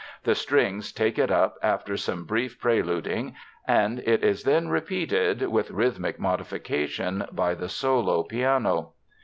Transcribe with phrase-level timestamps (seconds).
[0.23, 3.35] The strings take it up after some brief preluding,
[3.67, 8.93] and it is then repeated, with rhythmic modification, by the solo piano.